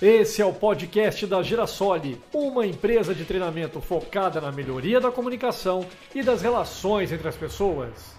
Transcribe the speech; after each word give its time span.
Esse 0.00 0.40
é 0.40 0.46
o 0.46 0.52
podcast 0.52 1.26
da 1.26 1.42
Girasole, 1.42 2.20
uma 2.32 2.64
empresa 2.64 3.12
de 3.12 3.24
treinamento 3.24 3.80
focada 3.80 4.40
na 4.40 4.52
melhoria 4.52 5.00
da 5.00 5.10
comunicação 5.10 5.84
e 6.14 6.22
das 6.22 6.40
relações 6.40 7.10
entre 7.10 7.26
as 7.26 7.36
pessoas. 7.36 8.17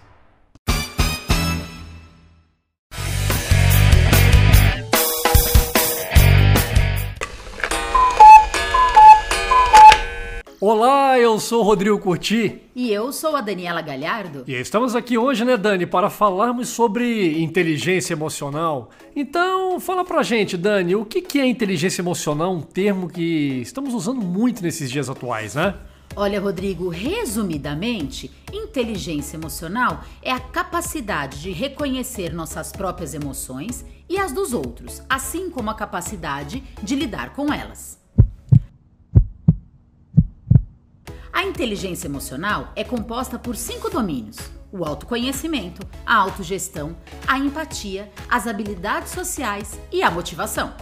Olá, 10.62 11.18
eu 11.18 11.40
sou 11.40 11.62
o 11.62 11.64
Rodrigo 11.64 11.98
Curti. 11.98 12.64
E 12.76 12.92
eu 12.92 13.14
sou 13.14 13.34
a 13.34 13.40
Daniela 13.40 13.82
Galhardo. 13.82 14.44
E 14.46 14.54
estamos 14.56 14.94
aqui 14.94 15.18
hoje, 15.18 15.46
né, 15.46 15.56
Dani, 15.56 15.86
para 15.86 16.10
falarmos 16.10 16.68
sobre 16.68 17.42
inteligência 17.42 18.12
emocional. 18.12 18.90
Então, 19.16 19.80
fala 19.80 20.04
pra 20.04 20.22
gente, 20.22 20.58
Dani, 20.58 20.98
o 20.98 21.06
que 21.06 21.40
é 21.40 21.48
inteligência 21.48 22.02
emocional? 22.02 22.54
Um 22.54 22.62
termo 22.62 23.08
que 23.08 23.62
estamos 23.62 23.94
usando 23.94 24.20
muito 24.20 24.62
nesses 24.62 24.92
dias 24.92 25.10
atuais, 25.10 25.56
né? 25.56 25.76
Olha, 26.14 26.42
Rodrigo, 26.42 26.90
resumidamente, 26.90 28.30
inteligência 28.52 29.38
emocional 29.38 30.04
é 30.22 30.34
a 30.34 30.42
capacidade 30.42 31.42
de 31.42 31.52
reconhecer 31.52 32.34
nossas 32.34 32.74
próprias 32.74 33.14
emoções 33.14 33.86
e 34.10 34.18
as 34.18 34.34
dos 34.34 34.52
outros, 34.52 35.02
assim 35.10 35.50
como 35.50 35.70
a 35.70 35.74
capacidade 35.74 36.62
de 36.84 36.96
lidar 36.96 37.32
com 37.32 37.54
elas. 37.54 37.98
A 41.40 41.44
inteligência 41.46 42.06
emocional 42.06 42.74
é 42.76 42.84
composta 42.84 43.40
por 43.40 43.56
cinco 43.56 43.90
domínios: 43.90 44.36
o 44.74 44.84
autoconhecimento, 44.84 45.88
a 46.06 46.18
autogestão, 46.18 46.98
a 47.26 47.40
empatia, 47.40 48.12
as 48.30 48.46
habilidades 48.46 49.14
sociais 49.14 49.80
e 49.90 50.04
a 50.04 50.12
motivação. 50.12 50.74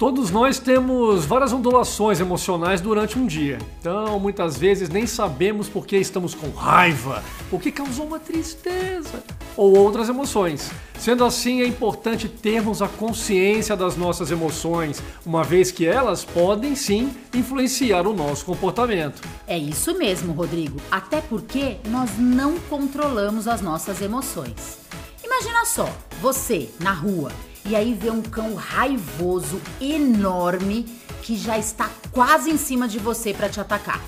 Todos 0.00 0.30
nós 0.30 0.58
temos 0.58 1.26
várias 1.26 1.52
ondulações 1.52 2.20
emocionais 2.20 2.80
durante 2.80 3.18
um 3.18 3.26
dia. 3.26 3.58
Então, 3.78 4.18
muitas 4.18 4.56
vezes 4.56 4.88
nem 4.88 5.06
sabemos 5.06 5.68
por 5.68 5.86
que 5.86 5.98
estamos 5.98 6.34
com 6.34 6.48
raiva, 6.48 7.22
o 7.52 7.58
que 7.58 7.70
causou 7.70 8.06
uma 8.06 8.18
tristeza 8.18 9.22
ou 9.54 9.76
outras 9.76 10.08
emoções. 10.08 10.70
Sendo 10.98 11.22
assim, 11.22 11.60
é 11.60 11.66
importante 11.66 12.30
termos 12.30 12.80
a 12.80 12.88
consciência 12.88 13.76
das 13.76 13.94
nossas 13.94 14.30
emoções, 14.30 15.02
uma 15.26 15.44
vez 15.44 15.70
que 15.70 15.84
elas 15.84 16.24
podem 16.24 16.74
sim 16.74 17.14
influenciar 17.34 18.06
o 18.06 18.14
nosso 18.14 18.46
comportamento. 18.46 19.20
É 19.46 19.58
isso 19.58 19.98
mesmo, 19.98 20.32
Rodrigo. 20.32 20.80
Até 20.90 21.20
porque 21.20 21.76
nós 21.90 22.12
não 22.18 22.58
controlamos 22.70 23.46
as 23.46 23.60
nossas 23.60 24.00
emoções. 24.00 24.78
Imagina 25.22 25.66
só, 25.66 25.86
você 26.22 26.70
na 26.80 26.92
rua 26.92 27.30
e 27.64 27.76
aí 27.76 27.94
vê 27.94 28.10
um 28.10 28.22
cão 28.22 28.54
raivoso, 28.54 29.60
enorme, 29.80 30.84
que 31.22 31.36
já 31.36 31.58
está 31.58 31.90
quase 32.12 32.50
em 32.50 32.56
cima 32.56 32.88
de 32.88 32.98
você 32.98 33.32
para 33.32 33.48
te 33.48 33.60
atacar. 33.60 34.00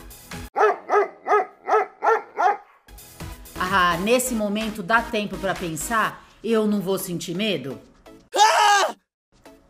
Ah, 3.59 3.97
nesse 3.99 4.35
momento 4.35 4.83
dá 4.83 5.01
tempo 5.01 5.37
para 5.39 5.55
pensar? 5.55 6.27
Eu 6.43 6.67
não 6.67 6.81
vou 6.81 6.99
sentir 6.99 7.35
medo? 7.35 7.79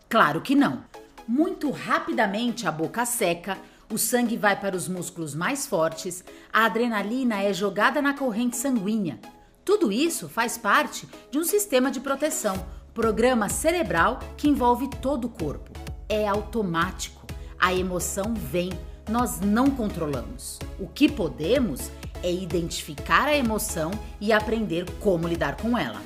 Claro 0.08 0.40
que 0.40 0.54
não. 0.54 0.84
Muito 1.26 1.70
rapidamente 1.70 2.66
a 2.66 2.72
boca 2.72 3.04
seca, 3.04 3.56
o 3.90 3.98
sangue 3.98 4.36
vai 4.36 4.58
para 4.58 4.76
os 4.76 4.88
músculos 4.88 5.34
mais 5.34 5.66
fortes, 5.66 6.24
a 6.52 6.64
adrenalina 6.64 7.42
é 7.42 7.52
jogada 7.52 8.02
na 8.02 8.14
corrente 8.14 8.56
sanguínea. 8.56 9.20
Tudo 9.64 9.92
isso 9.92 10.28
faz 10.28 10.58
parte 10.58 11.08
de 11.30 11.38
um 11.38 11.44
sistema 11.44 11.90
de 11.90 12.00
proteção, 12.00 12.66
programa 12.94 13.48
cerebral 13.48 14.18
que 14.36 14.48
envolve 14.48 14.88
todo 15.00 15.24
o 15.24 15.30
corpo. 15.30 15.70
É 16.08 16.28
automático. 16.28 17.26
A 17.58 17.72
emoção 17.72 18.34
vem, 18.34 18.70
nós 19.08 19.40
não 19.40 19.70
controlamos. 19.70 20.58
O 20.78 20.86
que 20.86 21.10
podemos 21.10 21.90
é 22.22 22.30
identificar 22.30 23.26
a 23.28 23.36
emoção 23.36 23.90
e 24.20 24.32
aprender 24.32 24.84
como 25.00 25.26
lidar 25.26 25.56
com 25.56 25.76
ela. 25.78 26.00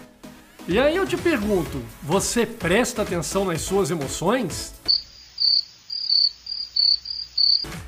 E 0.69 0.79
aí 0.79 0.97
eu 0.97 1.07
te 1.07 1.17
pergunto, 1.17 1.83
você 2.03 2.47
presta 2.47 3.03
atenção 3.03 3.45
nas 3.45 3.63
suas 3.63 3.91
emoções? 3.91 4.75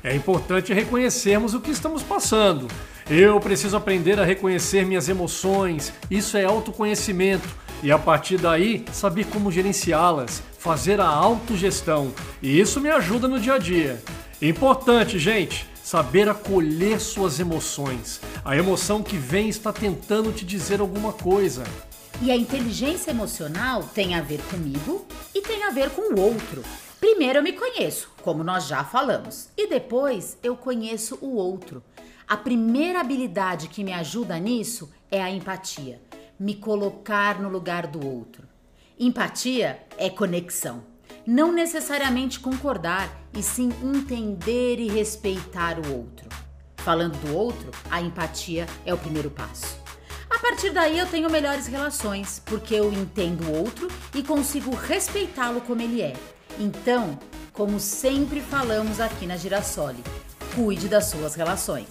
É 0.03 0.15
importante 0.15 0.73
reconhecermos 0.73 1.53
o 1.53 1.61
que 1.61 1.71
estamos 1.71 2.03
passando. 2.03 2.67
Eu 3.09 3.39
preciso 3.39 3.75
aprender 3.75 4.19
a 4.19 4.25
reconhecer 4.25 4.85
minhas 4.85 5.09
emoções. 5.09 5.91
Isso 6.09 6.37
é 6.37 6.45
autoconhecimento 6.45 7.47
e 7.81 7.91
a 7.91 7.97
partir 7.97 8.37
daí 8.37 8.83
saber 8.91 9.25
como 9.27 9.51
gerenciá-las, 9.51 10.43
fazer 10.57 10.99
a 10.99 11.07
autogestão. 11.07 12.13
E 12.41 12.59
isso 12.59 12.81
me 12.81 12.89
ajuda 12.89 13.27
no 13.27 13.39
dia 13.39 13.53
a 13.53 13.57
dia. 13.57 14.01
Importante, 14.41 15.17
gente, 15.17 15.65
saber 15.83 16.27
acolher 16.27 16.99
suas 16.99 17.39
emoções. 17.39 18.21
A 18.43 18.55
emoção 18.55 19.01
que 19.01 19.17
vem 19.17 19.49
está 19.49 19.71
tentando 19.71 20.31
te 20.31 20.45
dizer 20.45 20.81
alguma 20.81 21.13
coisa. 21.13 21.63
E 22.21 22.31
a 22.31 22.35
inteligência 22.35 23.11
emocional 23.11 23.83
tem 23.83 24.13
a 24.15 24.21
ver 24.21 24.41
comigo 24.49 25.05
e 25.33 25.41
tem 25.41 25.63
a 25.63 25.71
ver 25.71 25.89
com 25.91 26.13
o 26.13 26.19
outro. 26.19 26.63
Primeiro 26.99 27.39
eu 27.39 27.43
me 27.43 27.53
conheço, 27.53 28.11
como 28.21 28.43
nós 28.43 28.67
já 28.67 28.83
falamos, 28.83 29.47
e 29.57 29.67
depois 29.67 30.37
eu 30.43 30.57
conheço 30.57 31.17
o 31.21 31.35
outro. 31.35 31.81
A 32.27 32.35
primeira 32.35 32.99
habilidade 32.99 33.69
que 33.69 33.85
me 33.85 33.93
ajuda 33.93 34.37
nisso 34.37 34.91
é 35.09 35.21
a 35.21 35.31
empatia 35.31 36.08
me 36.39 36.55
colocar 36.55 37.39
no 37.41 37.49
lugar 37.49 37.87
do 37.87 38.05
outro. 38.05 38.47
Empatia 38.97 39.85
é 39.97 40.09
conexão. 40.09 40.83
Não 41.25 41.51
necessariamente 41.51 42.39
concordar, 42.39 43.13
e 43.33 43.43
sim 43.43 43.71
entender 43.83 44.79
e 44.79 44.87
respeitar 44.87 45.77
o 45.77 45.95
outro. 45.95 46.29
Falando 46.77 47.17
do 47.19 47.35
outro, 47.35 47.71
a 47.91 48.01
empatia 48.01 48.65
é 48.85 48.93
o 48.93 48.97
primeiro 48.97 49.29
passo. 49.29 49.77
A 50.29 50.39
partir 50.39 50.71
daí 50.71 50.97
eu 50.97 51.05
tenho 51.05 51.29
melhores 51.29 51.67
relações, 51.67 52.41
porque 52.45 52.73
eu 52.73 52.91
entendo 52.91 53.43
o 53.43 53.57
outro 53.57 53.87
e 54.13 54.23
consigo 54.23 54.73
respeitá-lo 54.73 55.61
como 55.61 55.81
ele 55.81 56.01
é. 56.01 56.13
Então, 56.57 57.19
como 57.51 57.79
sempre 57.79 58.39
falamos 58.39 58.99
aqui 58.99 59.25
na 59.25 59.35
Girasole, 59.35 60.03
cuide 60.55 60.87
das 60.87 61.05
suas 61.05 61.35
relações. 61.35 61.89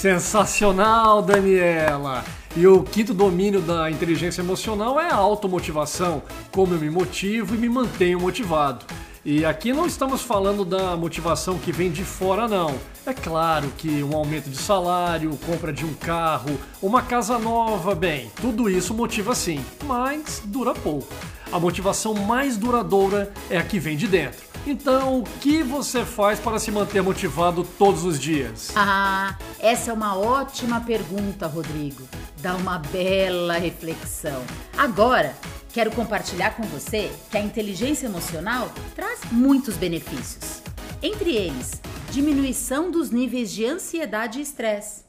Sensacional, 0.00 1.20
Daniela! 1.20 2.24
E 2.56 2.66
o 2.66 2.82
quinto 2.82 3.12
domínio 3.12 3.60
da 3.60 3.90
inteligência 3.90 4.40
emocional 4.40 4.98
é 4.98 5.10
a 5.10 5.14
automotivação, 5.14 6.22
como 6.50 6.72
eu 6.72 6.78
me 6.78 6.88
motivo 6.88 7.54
e 7.54 7.58
me 7.58 7.68
mantenho 7.68 8.18
motivado. 8.18 8.86
E 9.22 9.44
aqui 9.44 9.74
não 9.74 9.84
estamos 9.84 10.22
falando 10.22 10.64
da 10.64 10.96
motivação 10.96 11.58
que 11.58 11.70
vem 11.70 11.90
de 11.90 12.02
fora, 12.02 12.48
não. 12.48 12.74
É 13.04 13.12
claro 13.12 13.70
que 13.76 14.02
um 14.02 14.16
aumento 14.16 14.48
de 14.48 14.56
salário, 14.56 15.38
compra 15.44 15.70
de 15.70 15.84
um 15.84 15.92
carro, 15.92 16.58
uma 16.80 17.02
casa 17.02 17.38
nova, 17.38 17.94
bem, 17.94 18.32
tudo 18.40 18.70
isso 18.70 18.94
motiva 18.94 19.34
sim, 19.34 19.62
mas 19.84 20.40
dura 20.46 20.72
pouco. 20.72 21.12
A 21.52 21.60
motivação 21.60 22.14
mais 22.14 22.56
duradoura 22.56 23.30
é 23.50 23.58
a 23.58 23.62
que 23.62 23.78
vem 23.78 23.98
de 23.98 24.08
dentro. 24.08 24.49
Então, 24.66 25.20
o 25.20 25.22
que 25.24 25.62
você 25.62 26.04
faz 26.04 26.38
para 26.38 26.58
se 26.58 26.70
manter 26.70 27.02
motivado 27.02 27.64
todos 27.78 28.04
os 28.04 28.20
dias? 28.20 28.70
Ah, 28.76 29.36
essa 29.58 29.90
é 29.90 29.94
uma 29.94 30.16
ótima 30.16 30.80
pergunta, 30.82 31.46
Rodrigo. 31.46 32.06
Dá 32.42 32.54
uma 32.56 32.78
bela 32.78 33.54
reflexão. 33.54 34.44
Agora, 34.76 35.34
quero 35.72 35.90
compartilhar 35.92 36.56
com 36.56 36.62
você 36.64 37.10
que 37.30 37.38
a 37.38 37.40
inteligência 37.40 38.06
emocional 38.06 38.70
traz 38.94 39.20
muitos 39.32 39.76
benefícios. 39.76 40.62
Entre 41.02 41.34
eles, 41.34 41.80
diminuição 42.10 42.90
dos 42.90 43.10
níveis 43.10 43.50
de 43.50 43.64
ansiedade 43.64 44.40
e 44.40 44.42
estresse, 44.42 45.04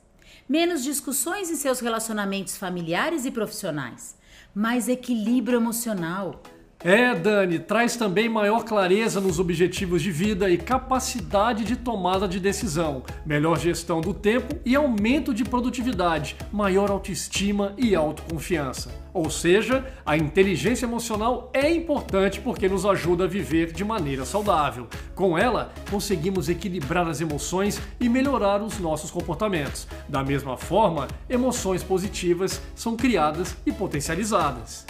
menos 0.47 0.81
discussões 0.81 1.49
em 1.49 1.55
seus 1.57 1.81
relacionamentos 1.81 2.55
familiares 2.55 3.25
e 3.25 3.31
profissionais, 3.31 4.15
mais 4.55 4.87
equilíbrio 4.87 5.57
emocional 5.57 6.41
é, 6.83 7.13
Dani, 7.13 7.59
traz 7.59 7.95
também 7.95 8.27
maior 8.27 8.63
clareza 8.63 9.21
nos 9.21 9.39
objetivos 9.39 10.01
de 10.01 10.11
vida 10.11 10.49
e 10.49 10.57
capacidade 10.57 11.63
de 11.63 11.75
tomada 11.75 12.27
de 12.27 12.39
decisão, 12.39 13.03
melhor 13.25 13.59
gestão 13.59 14.01
do 14.01 14.13
tempo 14.13 14.59
e 14.65 14.75
aumento 14.75 15.33
de 15.33 15.43
produtividade, 15.43 16.35
maior 16.51 16.89
autoestima 16.89 17.73
e 17.77 17.93
autoconfiança. 17.95 18.91
Ou 19.13 19.29
seja, 19.29 19.85
a 20.05 20.17
inteligência 20.17 20.85
emocional 20.85 21.51
é 21.53 21.69
importante 21.71 22.39
porque 22.39 22.67
nos 22.67 22.85
ajuda 22.85 23.25
a 23.25 23.27
viver 23.27 23.71
de 23.71 23.83
maneira 23.83 24.25
saudável. 24.25 24.87
Com 25.13 25.37
ela, 25.37 25.73
conseguimos 25.89 26.49
equilibrar 26.49 27.07
as 27.07 27.21
emoções 27.21 27.79
e 27.99 28.07
melhorar 28.07 28.61
os 28.61 28.79
nossos 28.79 29.11
comportamentos. 29.11 29.87
Da 30.07 30.23
mesma 30.23 30.57
forma, 30.57 31.07
emoções 31.29 31.83
positivas 31.83 32.61
são 32.73 32.95
criadas 32.95 33.55
e 33.65 33.71
potencializadas. 33.71 34.85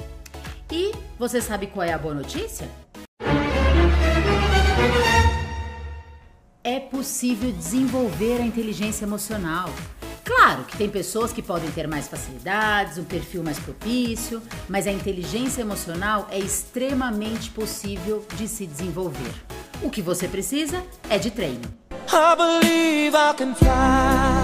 E 0.72 0.94
você 1.20 1.42
sabe 1.42 1.68
qual 1.68 1.86
é 1.86 1.92
a 1.92 1.98
boa 1.98 2.14
notícia? 2.14 2.70
É 6.64 6.80
possível 6.80 7.52
desenvolver 7.52 8.40
a 8.40 8.46
inteligência 8.46 9.04
emocional. 9.04 9.70
Claro 10.24 10.64
que 10.64 10.78
tem 10.78 10.90
pessoas 10.90 11.34
que 11.34 11.42
podem 11.42 11.70
ter 11.72 11.88
mais 11.88 12.08
facilidades, 12.08 12.98
um 12.98 13.04
perfil 13.04 13.44
mais 13.44 13.60
propício, 13.60 14.42
mas 14.70 14.88
a 14.88 14.92
inteligência 14.92 15.62
emocional 15.62 16.28
é 16.32 16.40
extremamente 16.40 17.50
possível 17.50 18.26
de 18.38 18.48
se 18.48 18.66
desenvolver. 18.66 19.34
O 19.82 19.90
que 19.90 20.02
você 20.02 20.28
precisa 20.28 20.84
é 21.10 21.18
de 21.18 21.32
treino. 21.32 21.82
I 23.74 24.41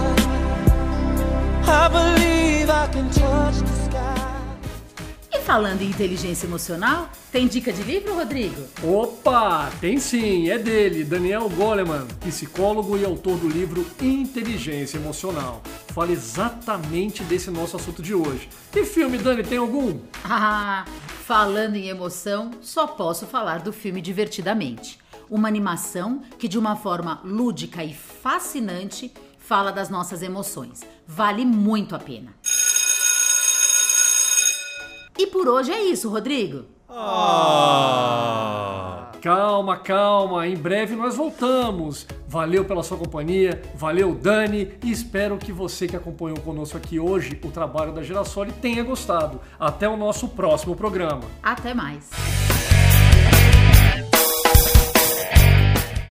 falando 5.48 5.82
em 5.82 5.86
inteligência 5.86 6.46
emocional, 6.46 7.10
tem 7.32 7.48
dica 7.48 7.72
de 7.72 7.82
livro, 7.82 8.14
Rodrigo? 8.14 8.62
Opa, 8.84 9.72
tem 9.80 9.98
sim, 9.98 10.50
é 10.50 10.58
dele, 10.58 11.06
Daniel 11.06 11.48
Goleman, 11.48 12.06
psicólogo 12.20 12.98
e 12.98 13.06
autor 13.06 13.38
do 13.38 13.48
livro 13.48 13.88
Inteligência 14.02 14.98
Emocional. 14.98 15.62
Fala 15.94 16.12
exatamente 16.12 17.24
desse 17.24 17.50
nosso 17.50 17.78
assunto 17.78 18.04
de 18.04 18.14
hoje. 18.14 18.50
E 18.76 18.84
filme, 18.84 19.18
Dani, 19.18 19.42
tem 19.42 19.58
algum? 19.58 19.98
Ah, 20.30 20.84
falando 21.26 21.78
em 21.78 21.88
emoção, 21.88 22.52
só 22.62 22.86
posso 22.86 23.26
falar 23.26 23.60
do 23.60 23.72
filme 23.72 24.02
Divertidamente. 24.02 25.00
Uma 25.30 25.48
animação 25.48 26.24
que, 26.38 26.50
de 26.50 26.60
uma 26.60 26.76
forma 26.76 27.22
lúdica 27.24 27.86
e 27.86 27.94
fascinante, 27.94 29.14
fala 29.40 29.72
das 29.72 29.90
nossas 29.90 30.22
emoções. 30.22 30.82
Vale 31.08 31.46
muito 31.46 31.96
a 31.96 32.00
pena. 32.00 32.36
E 35.18 35.28
por 35.28 35.48
hoje 35.48 35.72
é 35.72 35.84
isso, 35.84 36.10
Rodrigo. 36.10 36.66
Ah. 36.90 38.28
Calma, 39.22 39.78
calma, 39.78 40.48
em 40.48 40.56
breve 40.56 40.96
nós 40.96 41.18
voltamos. 41.18 42.08
Valeu 42.28 42.64
pela 42.64 42.84
sua 42.84 42.98
companhia, 42.98 43.62
valeu 43.76 44.14
Dani 44.14 44.74
e 44.84 44.92
espero 44.92 45.38
que 45.38 45.52
você 45.52 45.88
que 45.88 45.96
acompanhou 45.96 46.40
conosco 46.40 46.78
aqui 46.78 47.00
hoje 47.00 47.40
o 47.44 47.50
trabalho 47.50 47.92
da 47.92 48.04
Girassol 48.04 48.46
tenha 48.62 48.84
gostado. 48.84 49.42
Até 49.60 49.90
o 49.90 49.98
nosso 49.98 50.30
próximo 50.30 50.76
programa. 50.76 51.24
Até 51.42 51.74
mais. 51.74 52.10